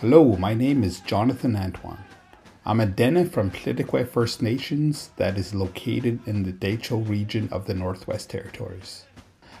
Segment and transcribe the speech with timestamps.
[0.00, 2.04] Hello, my name is Jonathan Antoine.
[2.64, 7.48] I'm a Dene from Liidlii Kue First Nations that is located in the Dehcho region
[7.50, 9.06] of the Northwest Territories.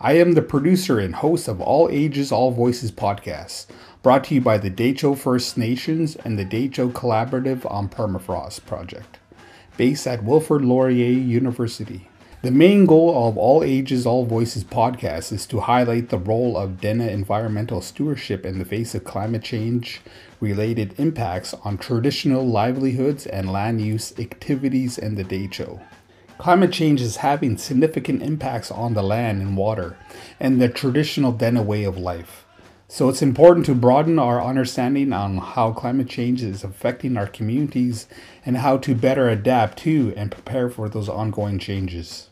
[0.00, 3.66] I am the producer and host of All Ages, All Voices podcast,
[4.04, 9.18] brought to you by the Dehcho First Nations and the Dehcho Collaborative on Permafrost project,
[9.76, 12.09] based at Wilfrid Laurier University.
[12.42, 16.80] The main goal of All Ages, All Voices podcast is to highlight the role of
[16.80, 20.00] Dene environmental stewardship in the face of climate change
[20.40, 25.82] related impacts on traditional livelihoods and land use activities in the Dehcho.
[26.38, 29.98] Climate change is having significant impacts on the land and water
[30.40, 32.46] and the traditional Dene way of life.
[32.88, 38.06] So it's important to broaden our understanding on how climate change is affecting our communities
[38.46, 42.29] and how to better adapt to and prepare for those ongoing changes.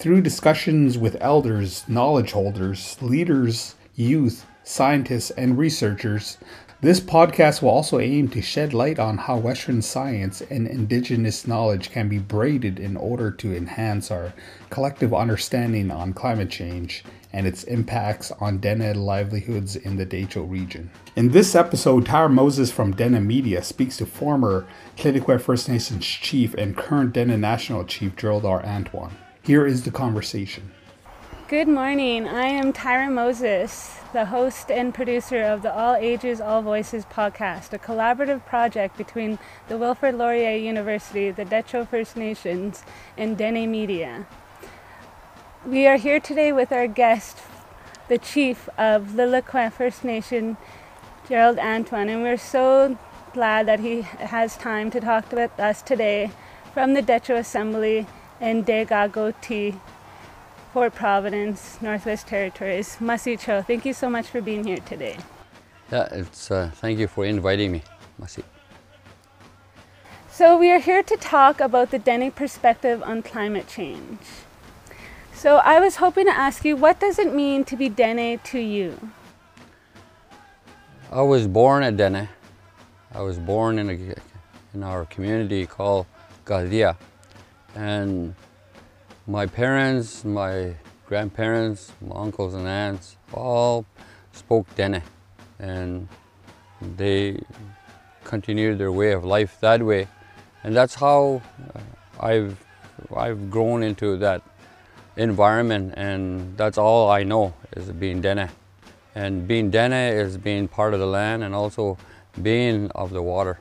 [0.00, 6.38] Through discussions with elders, knowledge holders, leaders, youth, scientists, and researchers,
[6.80, 11.90] this podcast will also aim to shed light on how Western science and Indigenous knowledge
[11.90, 14.32] can be braided in order to enhance our
[14.70, 20.90] collective understanding on climate change and its impacts on Dene livelihoods in the Dehcho region.
[21.14, 26.06] In this episode, Tyra Moses from Dene Media speaks to former Liidlii Kue First Nations
[26.06, 28.64] chief and current Dene National Chief Gerald R.
[28.64, 29.14] Antoine.
[29.42, 30.70] Here is the conversation.
[31.48, 32.28] Good morning.
[32.28, 37.72] I am Tyra Moses, the host and producer of the All Ages, All Voices podcast,
[37.72, 42.84] a collaborative project between the Wilfrid Laurier University, the Dehcho First Nations,
[43.16, 44.26] and Dene Media.
[45.64, 47.38] We are here today with our guest,
[48.08, 50.58] the chief of Liidlii Kue First Nation,
[51.26, 52.98] Gerald Antoine, and we're so
[53.32, 56.30] glad that he has time to talk with us today
[56.74, 58.06] from the Dehcho Assembly
[58.40, 59.74] in Deh-Gah-Go-Tee,
[60.72, 62.96] Fort Providence, Northwest Territories.
[63.00, 65.16] Masi Cho, thank you so much for being here today.
[65.90, 67.82] Yeah, it's uh, thank you for inviting me,
[68.20, 68.42] Masi.
[70.30, 74.20] So we are here to talk about the Dene perspective on climate change.
[75.34, 78.58] So I was hoping to ask you, what does it mean to be Dene to
[78.58, 79.10] you?
[81.10, 82.28] I was born a Dene.
[83.12, 84.14] I was born in, a,
[84.72, 86.06] in our community called
[86.44, 86.96] Gadia.
[87.74, 88.34] And
[89.26, 90.74] my parents, my
[91.06, 93.86] grandparents, my uncles and aunts all
[94.32, 95.02] spoke Dene.
[95.58, 96.08] And
[96.80, 97.40] they
[98.24, 100.08] continued their way of life that way.
[100.62, 101.42] And that's how
[101.74, 101.80] uh,
[102.20, 102.64] I've,
[103.14, 104.42] I've grown into that
[105.16, 108.48] environment and that's all I know is being Dene.
[109.14, 111.98] And being Dene is being part of the land and also
[112.40, 113.58] being of the water.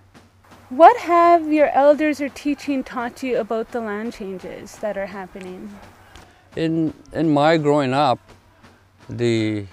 [0.69, 5.75] What have your elders or teaching taught you about the land changes that are happening?
[6.55, 8.19] In, in my growing up,
[9.09, 9.65] the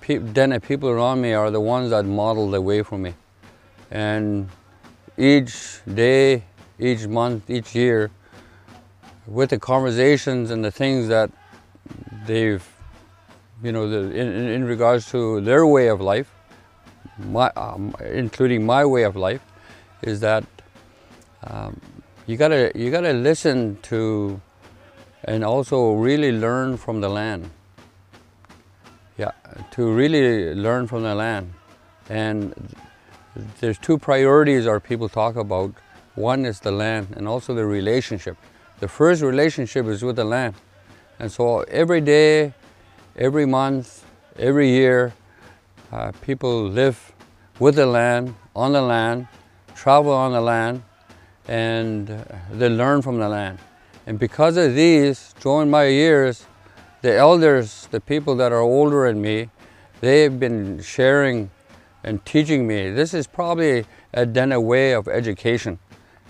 [0.00, 3.14] pe Dene people around me are the ones that model the way for me.
[3.90, 4.48] And
[5.18, 6.44] each day,
[6.78, 8.12] each month, each year,
[9.26, 11.32] with the conversations and the things that
[12.26, 12.64] they've,
[13.60, 16.30] you know, the, in, in regards to their way of life,
[17.18, 19.40] my, um, including my way of life,
[20.02, 20.44] is that
[21.44, 21.80] um,
[22.26, 24.40] you gotta you gotta listen to
[25.24, 27.50] and also really learn from the land.
[29.16, 29.32] Yeah,
[29.72, 31.52] to really learn from the land.
[32.08, 32.74] And
[33.60, 35.72] there's two priorities our people talk about.
[36.14, 38.36] One is the land and also the relationship.
[38.80, 40.54] The first relationship is with the land.
[41.18, 42.52] And so every day,
[43.16, 44.04] every month,
[44.38, 45.14] every year,
[45.92, 47.12] uh, people live
[47.58, 49.28] with the land, on the land,
[49.74, 50.82] travel on the land,
[51.48, 52.08] and
[52.50, 53.58] they learn from the land.
[54.06, 56.46] And because of these, during my years,
[57.02, 59.50] the elders, the people that are older than me,
[60.00, 61.50] they've been sharing
[62.02, 62.90] and teaching me.
[62.90, 65.78] This is probably a Dene way of education.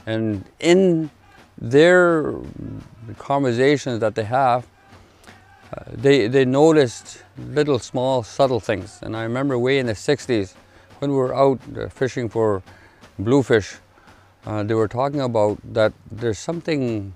[0.07, 1.11] And in
[1.59, 2.35] their
[3.19, 4.67] conversations that they have,
[5.73, 9.01] uh, they, they noticed little small subtle things.
[9.03, 10.55] And I remember way in the 60s
[10.99, 12.63] when we were out uh, fishing for
[13.19, 13.77] bluefish,
[14.47, 17.15] uh, they were talking about that there's something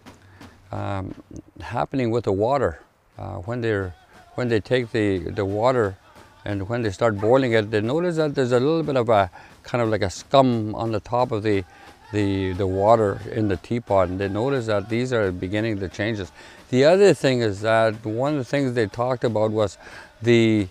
[0.73, 1.15] um,
[1.61, 2.81] happening with the water.
[3.19, 3.95] Uh, when, they're,
[4.35, 5.97] when they take the, the water
[6.45, 9.31] and when they start boiling it, they notice that there's a little bit of a
[9.63, 11.65] kind of like a scum on the top of the,
[12.13, 14.09] the, the water in the teapot.
[14.09, 16.33] And they notice that these are beginning the changes.
[16.71, 19.77] The other thing is that one of the things they talked about was
[20.23, 20.69] the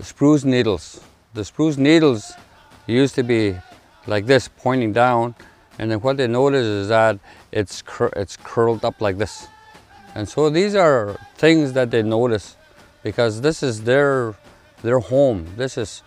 [0.00, 1.00] spruce needles.
[1.34, 2.32] The spruce needles
[2.86, 3.56] used to be
[4.06, 5.34] like this, pointing down,
[5.78, 7.18] and then what they notice is that
[7.52, 9.46] it's, cur it's curled up like this.
[10.14, 12.56] And so these are things that they notice
[13.02, 14.34] because this is their,
[14.82, 15.46] their home.
[15.56, 16.02] This is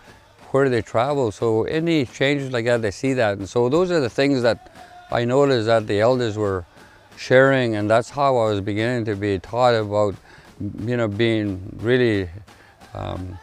[0.52, 1.32] where they travel.
[1.32, 3.38] So any changes like that, they see that.
[3.38, 4.72] And so those are the things that
[5.12, 6.66] I noticed that the elders were
[7.18, 10.16] sharing, and that's how I was beginning to be taught about,
[10.80, 12.30] you know, being really
[12.94, 13.38] um,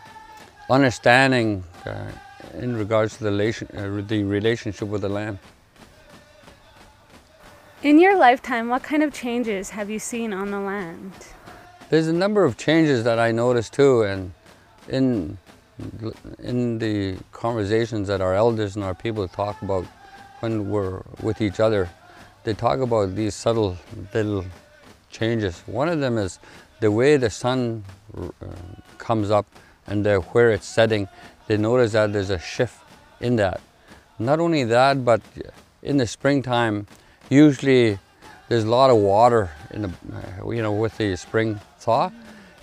[0.69, 2.11] understanding uh,
[2.55, 5.39] in regards to the, relation, uh, the relationship with the land.
[7.83, 11.13] In your lifetime, what kind of changes have you seen on the land?
[11.89, 14.33] There's a number of changes that I noticed too, and
[14.89, 15.39] in
[16.43, 19.87] in the conversations that our elders and our people talk about
[20.41, 21.89] when we're with each other,
[22.45, 23.77] they talk about these subtle
[24.15, 24.45] little
[25.11, 25.61] changes.
[25.67, 26.39] One of them is
[26.81, 27.85] the way the sun
[28.17, 28.27] uh,
[28.99, 29.47] comes up
[29.87, 31.09] and the, where it's setting.
[31.51, 32.79] They notice that there's a shift
[33.19, 33.61] in that.
[34.21, 35.21] Not only that, but
[35.83, 36.87] in the springtime,
[37.29, 37.99] usually
[38.49, 42.13] there's a lot of water in the, uh, you know, with the spring thaw.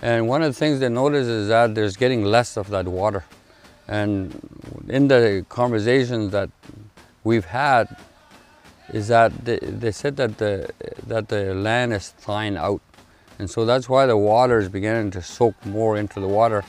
[0.01, 3.25] And one of the things they notice is that there's getting less of that water.
[3.89, 4.31] And
[4.87, 6.49] in the conversations that
[7.25, 7.93] we've had,
[8.93, 10.69] is that they, they said that the,
[11.07, 12.79] that the land is thawing out.
[13.37, 16.63] And so that's why the water is beginning to soak more into the water.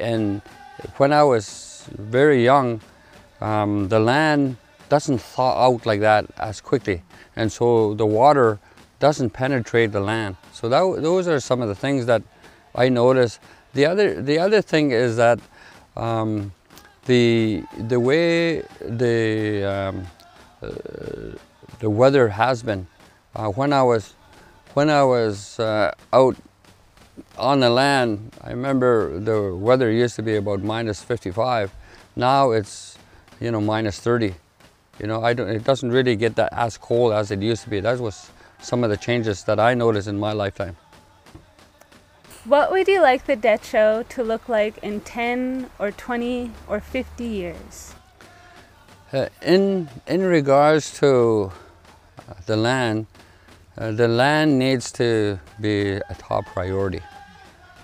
[0.00, 0.42] And
[0.96, 2.80] when I was very young,
[3.40, 4.56] um, the land
[4.88, 7.02] doesn't thaw out like that as quickly.
[7.34, 8.58] And so the water
[8.98, 10.36] doesn't penetrate the land.
[10.52, 12.22] So that, those are some of the things that
[12.74, 13.38] I notice.
[13.74, 15.38] The other, the other thing is that
[15.96, 16.52] um,
[17.04, 20.06] the, the way the, um,
[20.62, 21.36] uh,
[21.80, 22.86] the weather has been,
[23.34, 24.14] uh, when I was,
[24.74, 26.36] when I was uh, out
[27.38, 31.72] on the land, I remember the weather used to be about minus 55.
[32.14, 32.98] Now it's,
[33.40, 34.34] you know, minus 30.
[34.98, 37.70] You know, I don't, it doesn't really get that as cold as it used to
[37.70, 37.80] be.
[37.80, 38.30] That was
[38.60, 40.76] some of the changes that I noticed in my lifetime.
[42.44, 47.24] What would you like the Dehcho to look like in 10 or 20 or 50
[47.24, 47.94] years?
[49.12, 51.50] Uh, in, in regards to
[52.28, 53.06] uh, the land,
[53.78, 57.00] uh, the land needs to be a top priority.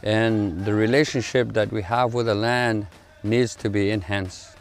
[0.03, 2.87] And the relationship that we have with the land
[3.23, 4.57] needs to be enhanced.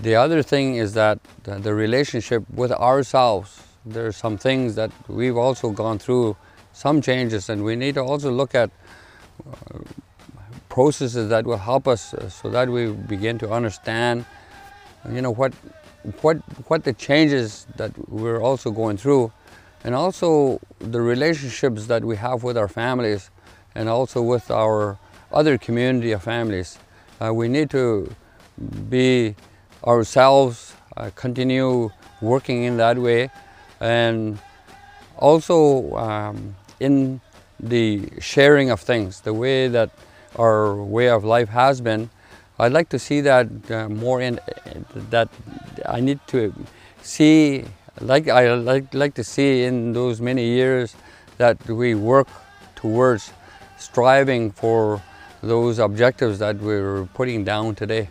[0.00, 5.36] The other thing is that the relationship with ourselves, there are some things that we've
[5.36, 6.36] also gone through
[6.72, 8.70] some changes and we need to also look at
[9.46, 9.78] uh,
[10.68, 14.24] processes that will help us uh, so that we begin to understand
[15.10, 15.52] you know what
[16.20, 16.36] what
[16.68, 19.32] what the changes that we're also going through
[19.84, 23.30] and also the relationships that we have with our families
[23.74, 24.98] and also with our
[25.32, 26.78] other community of families.
[27.20, 28.14] Uh, we need to
[28.88, 29.34] be
[29.86, 31.90] ourselves uh, continue
[32.20, 33.30] working in that way.
[33.80, 34.38] And
[35.16, 37.20] also um, in
[37.58, 39.90] the sharing of things, the way that
[40.36, 42.10] our way of life has been,
[42.58, 44.38] I'd like to see that uh, more in
[45.10, 45.30] that
[45.86, 46.52] I need to
[47.00, 47.64] see
[48.00, 50.94] like I like like to see in those many years
[51.38, 52.28] that we work
[52.76, 53.32] towards
[53.78, 55.02] striving for
[55.42, 58.10] those objectives that we're putting down today.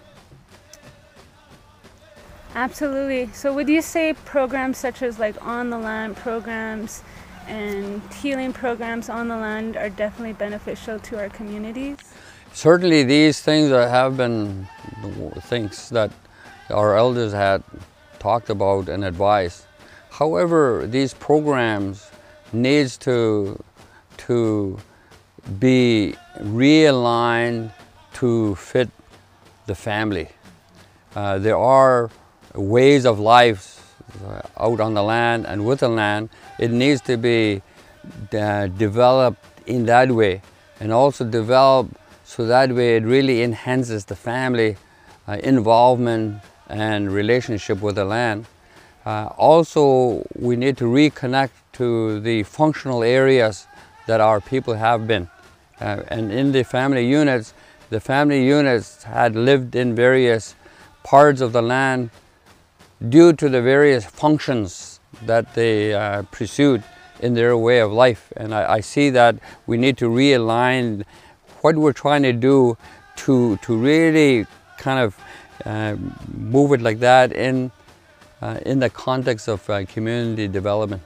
[2.55, 3.29] Absolutely.
[3.33, 7.03] So would you say programs such as like on the land programs
[7.47, 11.97] and healing programs on the land are definitely beneficial to our communities?
[12.53, 14.67] Certainly these things have been
[15.41, 16.11] things that
[16.69, 17.63] our elders had
[18.17, 19.65] talked about and advised.
[20.19, 22.11] However, these programs
[22.51, 23.63] needs to
[24.17, 24.77] to
[25.59, 27.71] be realigned
[28.15, 28.89] to fit
[29.65, 30.27] the family.
[31.15, 32.09] Uh, there are
[32.53, 33.95] ways of life
[34.27, 36.27] uh, out on the land and with the land,
[36.59, 37.61] it needs to be
[38.33, 40.41] uh, developed in that way
[40.81, 41.93] and also developed
[42.25, 44.75] so that way it really enhances the family
[45.29, 48.45] uh, involvement and relationship with the land.
[49.09, 53.65] Uh, also, we need to reconnect to the functional areas
[54.05, 55.27] that our people have been.
[55.81, 57.55] Uh, and in the family units,
[57.89, 60.53] the family units had lived in various
[61.01, 62.11] parts of the land
[63.09, 66.83] due to the various functions that they uh, pursued
[67.19, 68.31] in their way of life.
[68.37, 71.03] And I, I, see that we need to realign
[71.61, 72.77] what we're trying to do
[73.23, 74.45] to, to really
[74.77, 75.17] kind of
[75.65, 75.95] uh,
[76.31, 77.71] move it like that in,
[78.41, 81.01] uh, in the context of uh, community development.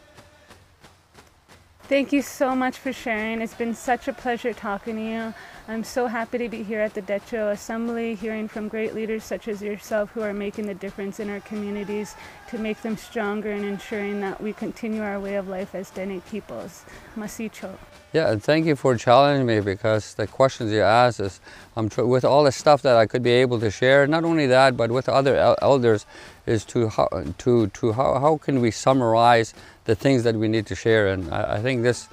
[1.83, 3.41] Thank you so much for sharing.
[3.41, 5.33] It's been such a pleasure talking to you.
[5.65, 9.47] I'm so happy to be here at the Dehcho Assembly, hearing from great leaders such
[9.47, 12.15] as yourself who are making the difference in our communities
[12.49, 16.19] to make them stronger and ensuring that we continue our way of life as Dene
[16.19, 16.83] peoples.
[17.15, 17.77] Masicho.
[18.11, 21.39] Yeah, and thank you for challenging me because the questions you asked is,
[21.77, 24.05] I'm tr- with all the stuff that I could be able to share.
[24.05, 26.05] Not only that, but with other el- elders,
[26.45, 29.53] is to how to to how, how can we summarize
[29.85, 31.07] the things that we need to share.
[31.07, 32.09] And I, I think this,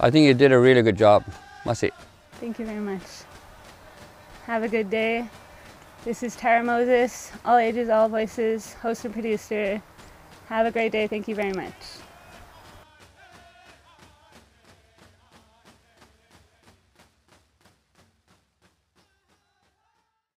[0.00, 1.22] I think you did a really good job.
[1.64, 1.90] Masi.
[2.44, 3.00] Thank you very much.
[4.44, 5.30] Have a good day.
[6.04, 9.80] This is Tyra Moses, All Ages, All Voices, host and producer.
[10.50, 11.06] Have a great day.
[11.06, 11.72] Thank you very much.